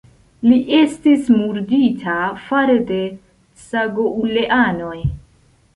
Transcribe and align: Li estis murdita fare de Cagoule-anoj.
Li 0.45 0.55
estis 0.77 1.29
murdita 1.33 2.15
fare 2.47 2.81
de 2.91 2.99
Cagoule-anoj. 3.69 4.99